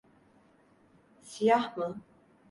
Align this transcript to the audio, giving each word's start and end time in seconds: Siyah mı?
Siyah 1.21 1.77
mı? 1.77 1.97